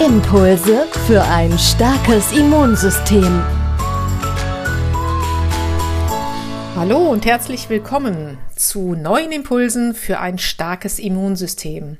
Impulse 0.00 0.86
für 1.06 1.22
ein 1.22 1.56
starkes 1.58 2.32
Immunsystem. 2.32 3.42
Hallo 6.74 7.10
und 7.10 7.24
herzlich 7.24 7.68
willkommen 7.68 8.38
zu 8.56 8.94
neuen 8.94 9.30
Impulsen 9.30 9.94
für 9.94 10.18
ein 10.18 10.38
starkes 10.38 10.98
Immunsystem. 10.98 11.98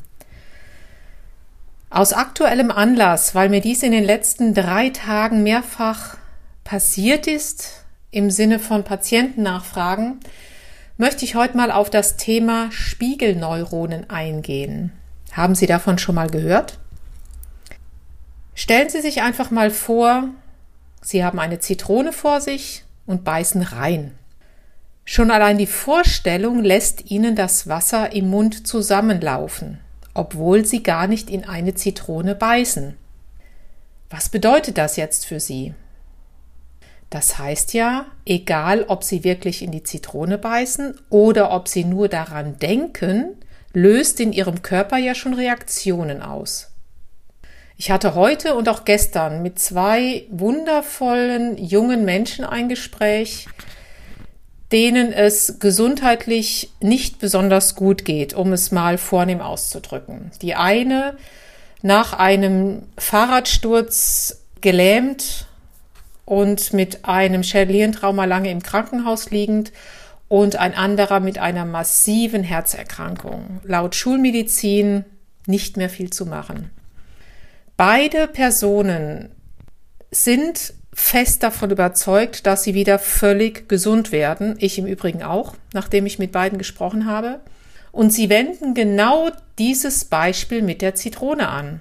Aus 1.90 2.12
aktuellem 2.12 2.70
Anlass, 2.70 3.34
weil 3.34 3.48
mir 3.48 3.60
dies 3.60 3.82
in 3.82 3.92
den 3.92 4.04
letzten 4.04 4.54
drei 4.54 4.88
Tagen 4.90 5.42
mehrfach 5.42 6.16
passiert 6.64 7.26
ist, 7.28 7.84
im 8.10 8.30
Sinne 8.30 8.58
von 8.58 8.82
Patientennachfragen, 8.82 10.18
möchte 10.96 11.24
ich 11.24 11.36
heute 11.36 11.56
mal 11.56 11.70
auf 11.70 11.88
das 11.88 12.16
Thema 12.16 12.72
Spiegelneuronen 12.72 14.10
eingehen. 14.10 14.92
Haben 15.32 15.54
Sie 15.54 15.66
davon 15.66 15.98
schon 15.98 16.16
mal 16.16 16.28
gehört? 16.28 16.78
Stellen 18.54 18.90
Sie 18.90 19.00
sich 19.00 19.22
einfach 19.22 19.50
mal 19.50 19.70
vor, 19.70 20.28
Sie 21.00 21.24
haben 21.24 21.38
eine 21.38 21.58
Zitrone 21.58 22.12
vor 22.12 22.40
sich 22.40 22.84
und 23.06 23.24
beißen 23.24 23.62
rein. 23.62 24.12
Schon 25.04 25.30
allein 25.30 25.58
die 25.58 25.66
Vorstellung 25.66 26.62
lässt 26.62 27.10
Ihnen 27.10 27.34
das 27.34 27.68
Wasser 27.68 28.12
im 28.12 28.28
Mund 28.28 28.66
zusammenlaufen 28.66 29.80
obwohl 30.14 30.64
sie 30.64 30.82
gar 30.82 31.06
nicht 31.06 31.30
in 31.30 31.44
eine 31.44 31.74
Zitrone 31.74 32.34
beißen. 32.34 32.96
Was 34.10 34.28
bedeutet 34.28 34.78
das 34.78 34.96
jetzt 34.96 35.26
für 35.26 35.40
Sie? 35.40 35.74
Das 37.08 37.38
heißt 37.38 37.74
ja, 37.74 38.06
egal 38.24 38.84
ob 38.84 39.04
Sie 39.04 39.24
wirklich 39.24 39.62
in 39.62 39.70
die 39.70 39.82
Zitrone 39.82 40.38
beißen 40.38 40.98
oder 41.10 41.50
ob 41.52 41.68
Sie 41.68 41.84
nur 41.84 42.08
daran 42.08 42.58
denken, 42.58 43.36
löst 43.72 44.20
in 44.20 44.32
Ihrem 44.32 44.62
Körper 44.62 44.98
ja 44.98 45.14
schon 45.14 45.34
Reaktionen 45.34 46.22
aus. 46.22 46.71
Ich 47.84 47.90
hatte 47.90 48.14
heute 48.14 48.54
und 48.54 48.68
auch 48.68 48.84
gestern 48.84 49.42
mit 49.42 49.58
zwei 49.58 50.22
wundervollen 50.30 51.58
jungen 51.58 52.04
Menschen 52.04 52.44
ein 52.44 52.68
Gespräch, 52.68 53.48
denen 54.70 55.12
es 55.12 55.58
gesundheitlich 55.58 56.70
nicht 56.78 57.18
besonders 57.18 57.74
gut 57.74 58.04
geht, 58.04 58.34
um 58.34 58.52
es 58.52 58.70
mal 58.70 58.98
vornehm 58.98 59.40
auszudrücken. 59.40 60.30
Die 60.42 60.54
eine 60.54 61.16
nach 61.82 62.12
einem 62.12 62.84
Fahrradsturz 62.98 64.44
gelähmt 64.60 65.48
und 66.24 66.72
mit 66.72 67.04
einem 67.04 67.42
Schädelhirntrauma 67.42 68.26
lange 68.26 68.52
im 68.52 68.62
Krankenhaus 68.62 69.30
liegend 69.30 69.72
und 70.28 70.54
ein 70.54 70.76
anderer 70.76 71.18
mit 71.18 71.38
einer 71.38 71.64
massiven 71.64 72.44
Herzerkrankung. 72.44 73.58
Laut 73.64 73.96
Schulmedizin 73.96 75.04
nicht 75.48 75.76
mehr 75.76 75.90
viel 75.90 76.10
zu 76.10 76.26
machen. 76.26 76.70
Beide 77.84 78.28
Personen 78.28 79.30
sind 80.12 80.72
fest 80.94 81.42
davon 81.42 81.72
überzeugt, 81.72 82.46
dass 82.46 82.62
sie 82.62 82.74
wieder 82.74 83.00
völlig 83.00 83.68
gesund 83.68 84.12
werden. 84.12 84.54
Ich 84.60 84.78
im 84.78 84.86
Übrigen 84.86 85.24
auch, 85.24 85.56
nachdem 85.72 86.06
ich 86.06 86.20
mit 86.20 86.30
beiden 86.30 86.58
gesprochen 86.58 87.06
habe. 87.06 87.40
Und 87.90 88.12
sie 88.12 88.28
wenden 88.28 88.74
genau 88.74 89.30
dieses 89.58 90.04
Beispiel 90.04 90.62
mit 90.62 90.80
der 90.80 90.94
Zitrone 90.94 91.48
an. 91.48 91.80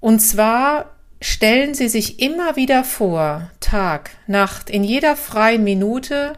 Und 0.00 0.18
zwar 0.18 0.96
stellen 1.20 1.74
sie 1.74 1.88
sich 1.88 2.20
immer 2.20 2.56
wieder 2.56 2.82
vor, 2.82 3.52
Tag, 3.60 4.10
Nacht, 4.26 4.68
in 4.68 4.82
jeder 4.82 5.14
freien 5.14 5.62
Minute, 5.62 6.32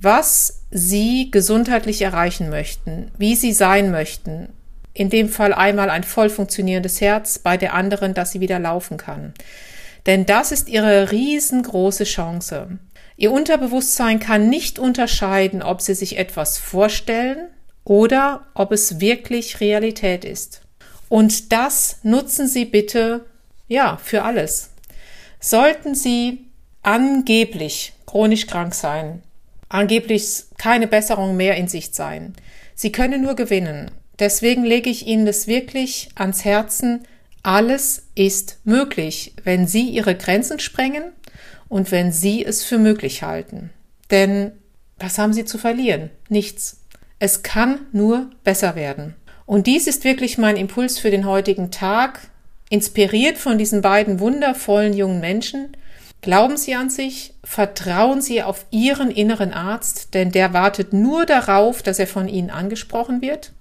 was 0.00 0.64
sie 0.72 1.30
gesundheitlich 1.30 2.02
erreichen 2.02 2.50
möchten, 2.50 3.12
wie 3.18 3.36
sie 3.36 3.52
sein 3.52 3.92
möchten. 3.92 4.48
In 5.00 5.08
dem 5.08 5.30
Fall 5.30 5.54
einmal 5.54 5.88
ein 5.88 6.04
voll 6.04 6.28
funktionierendes 6.28 7.00
Herz, 7.00 7.38
bei 7.38 7.56
der 7.56 7.72
anderen, 7.72 8.12
dass 8.12 8.32
sie 8.32 8.40
wieder 8.40 8.58
laufen 8.58 8.98
kann. 8.98 9.32
Denn 10.04 10.26
das 10.26 10.52
ist 10.52 10.68
ihre 10.68 11.10
riesengroße 11.10 12.04
Chance. 12.04 12.78
Ihr 13.16 13.32
Unterbewusstsein 13.32 14.20
kann 14.20 14.50
nicht 14.50 14.78
unterscheiden, 14.78 15.62
ob 15.62 15.80
sie 15.80 15.94
sich 15.94 16.18
etwas 16.18 16.58
vorstellen 16.58 17.48
oder 17.82 18.44
ob 18.52 18.72
es 18.72 19.00
wirklich 19.00 19.60
Realität 19.60 20.26
ist. 20.26 20.60
Und 21.08 21.50
das 21.50 22.00
nutzen 22.02 22.46
Sie 22.46 22.66
bitte, 22.66 23.24
ja, 23.68 23.98
für 24.04 24.22
alles. 24.22 24.68
Sollten 25.40 25.94
Sie 25.94 26.44
angeblich 26.82 27.94
chronisch 28.04 28.46
krank 28.46 28.74
sein, 28.74 29.22
angeblich 29.70 30.44
keine 30.58 30.86
Besserung 30.86 31.38
mehr 31.38 31.56
in 31.56 31.68
Sicht 31.68 31.94
sein, 31.94 32.34
Sie 32.74 32.92
können 32.92 33.22
nur 33.22 33.34
gewinnen. 33.34 33.90
Deswegen 34.20 34.64
lege 34.64 34.90
ich 34.90 35.06
Ihnen 35.06 35.24
das 35.24 35.46
wirklich 35.46 36.10
ans 36.14 36.44
Herzen, 36.44 37.04
alles 37.42 38.08
ist 38.14 38.58
möglich, 38.64 39.34
wenn 39.44 39.66
Sie 39.66 39.88
Ihre 39.88 40.14
Grenzen 40.14 40.58
sprengen 40.58 41.04
und 41.68 41.90
wenn 41.90 42.12
Sie 42.12 42.44
es 42.44 42.62
für 42.62 42.78
möglich 42.78 43.22
halten. 43.22 43.70
Denn 44.10 44.52
was 44.98 45.18
haben 45.18 45.32
Sie 45.32 45.46
zu 45.46 45.56
verlieren? 45.56 46.10
Nichts. 46.28 46.82
Es 47.18 47.42
kann 47.42 47.86
nur 47.92 48.30
besser 48.44 48.76
werden. 48.76 49.14
Und 49.46 49.66
dies 49.66 49.86
ist 49.86 50.04
wirklich 50.04 50.36
mein 50.36 50.56
Impuls 50.56 50.98
für 50.98 51.10
den 51.10 51.26
heutigen 51.26 51.70
Tag, 51.70 52.20
inspiriert 52.68 53.38
von 53.38 53.56
diesen 53.56 53.80
beiden 53.80 54.20
wundervollen 54.20 54.92
jungen 54.92 55.20
Menschen. 55.20 55.76
Glauben 56.20 56.58
Sie 56.58 56.74
an 56.74 56.90
sich, 56.90 57.32
vertrauen 57.42 58.20
Sie 58.20 58.42
auf 58.42 58.66
Ihren 58.70 59.10
inneren 59.10 59.54
Arzt, 59.54 60.12
denn 60.12 60.30
der 60.30 60.52
wartet 60.52 60.92
nur 60.92 61.24
darauf, 61.24 61.82
dass 61.82 61.98
er 61.98 62.06
von 62.06 62.28
Ihnen 62.28 62.50
angesprochen 62.50 63.22
wird. 63.22 63.52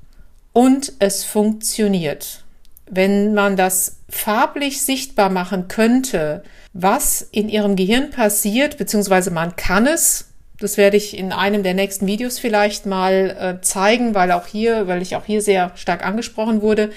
Und 0.54 0.94
es 1.00 1.24
funktioniert 1.24 2.44
wenn 2.90 3.34
man 3.34 3.56
das 3.56 3.98
farblich 4.10 4.82
sichtbar 4.82 5.30
machen 5.30 5.68
könnte, 5.68 6.44
was 6.74 7.22
in 7.22 7.50
ihrem 7.50 7.76
Gehirn 7.76 8.10
passiert, 8.10 8.78
beziehungsweise 8.78 9.32
man 9.32 9.56
kann 9.56 9.88
es, 9.88 10.32
das 10.60 10.78
werde 10.78 10.98
ich 10.98 11.18
in 11.18 11.32
einem 11.32 11.64
der 11.64 11.74
nächsten 11.74 12.06
Videos 12.06 12.40
vielleicht 12.40 12.86
mal 12.86 13.60
äh, 13.60 13.62
zeigen, 13.62 14.14
weil 14.14 14.32
auch 14.32 14.48
hier, 14.48 14.88
weil 14.88 15.02
ich 15.02 15.16
auch 15.16 15.26
hier 15.26 15.42
sehr 15.42 15.72
stark 15.76 16.06
angesprochen 16.06 16.62
wurde. 16.62 16.92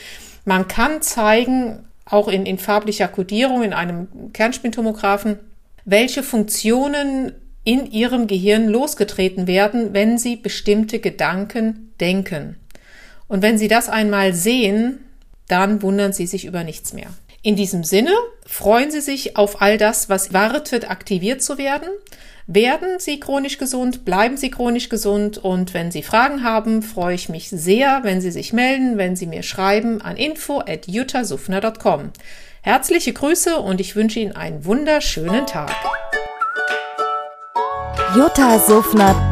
Man 0.45 0.67
kann 0.67 1.01
zeigen, 1.03 1.85
auch 2.05 2.27
in, 2.29 2.45
in 2.45 2.59
farblicher 2.59 3.07
Kodierung, 3.07 3.63
in 3.63 3.73
einem 3.73 4.09
Kernspintomographen, 4.33 5.39
welche 5.85 6.23
Funktionen 6.23 7.33
in 7.65 7.91
ihrem 7.91 8.27
Gehirn 8.27 8.67
losgetreten 8.69 9.47
werden, 9.47 9.93
wenn 9.93 10.19
sie 10.19 10.35
bestimmte 10.35 10.99
Gedanken 10.99 11.93
denken. 12.01 12.57
Und 13.33 13.41
wenn 13.41 13.57
Sie 13.57 13.67
das 13.67 13.89
einmal 13.89 14.35
sehen, 14.35 15.01
dann 15.49 15.81
wundern 15.81 16.13
Sie 16.13 16.27
sich 16.27 16.45
über 16.45 16.65
nichts 16.65 16.93
mehr. 16.93 17.07
In 17.41 17.57
diesem 17.57 17.83
Sinne 17.83 18.13
freuen 18.45 18.91
Sie 18.91 19.01
sich 19.01 19.39
auf 19.39 19.63
all 19.63 19.79
das, 19.79 20.11
was 20.11 20.35
wartet, 20.35 20.91
aktiviert 20.91 21.43
zu 21.43 21.57
werden. 21.57 21.89
Werden 22.47 22.99
Sie 22.99 23.19
chronisch 23.21 23.57
gesund, 23.57 24.05
bleiben 24.05 24.37
Sie 24.37 24.51
chronisch 24.51 24.91
gesund 24.91 25.39
und 25.39 25.73
wenn 25.73 25.91
Sie 25.91 26.03
Fragen 26.03 26.45
haben, 26.45 26.83
freue 26.83 27.15
ich 27.15 27.31
mich 27.31 27.49
sehr, 27.49 28.01
wenn 28.03 28.21
Sie 28.21 28.31
sich 28.31 28.53
melden, 28.53 28.99
wenn 28.99 29.17
Sie 29.17 29.27
mir 29.27 29.43
schreiben 29.43 30.03
an 30.03 30.19
info@juttasufner.com. 30.19 32.11
Herzliche 32.61 33.15
Grüße 33.15 33.57
und 33.57 33.81
ich 33.81 33.97
wünsche 33.97 34.21
Ihnen 34.21 34.37
einen 34.37 34.67
wunderschönen 34.67 35.47
Tag. 35.47 35.75
Jutta 38.15 38.59
Suffner 38.59 39.32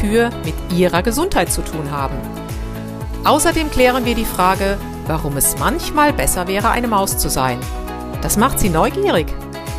Kühe 0.00 0.30
mit 0.44 0.54
Ihrer 0.76 1.02
Gesundheit 1.02 1.52
zu 1.52 1.62
tun 1.62 1.90
haben. 1.90 2.16
Außerdem 3.24 3.70
klären 3.70 4.04
wir 4.04 4.14
die 4.14 4.24
Frage, 4.24 4.78
warum 5.06 5.36
es 5.36 5.58
manchmal 5.58 6.12
besser 6.12 6.46
wäre, 6.46 6.70
eine 6.70 6.88
Maus 6.88 7.18
zu 7.18 7.28
sein. 7.28 7.58
Das 8.22 8.36
macht 8.36 8.58
Sie 8.58 8.68
neugierig. 8.68 9.26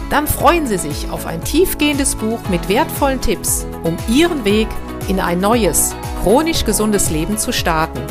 Dann 0.09 0.27
freuen 0.27 0.65
Sie 0.67 0.77
sich 0.77 1.09
auf 1.11 1.25
ein 1.25 1.43
tiefgehendes 1.43 2.15
Buch 2.15 2.39
mit 2.49 2.67
wertvollen 2.67 3.21
Tipps, 3.21 3.65
um 3.83 3.95
Ihren 4.07 4.43
Weg 4.43 4.67
in 5.07 5.19
ein 5.19 5.39
neues, 5.39 5.95
chronisch 6.21 6.65
gesundes 6.65 7.09
Leben 7.11 7.37
zu 7.37 7.51
starten. 7.51 8.01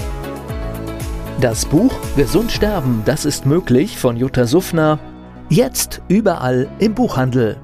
Das 1.40 1.66
Buch 1.66 1.92
Gesund 2.16 2.50
sterben, 2.50 3.02
das 3.04 3.24
ist 3.24 3.46
möglich 3.46 3.98
von 3.98 4.16
Jutta 4.16 4.46
Suffner. 4.46 4.98
Jetzt 5.48 6.02
überall 6.08 6.68
im 6.78 6.94
Buchhandel. 6.94 7.58